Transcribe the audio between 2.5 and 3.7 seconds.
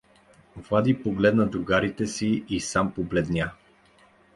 сам побледня.